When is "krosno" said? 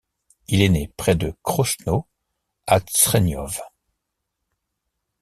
1.43-2.07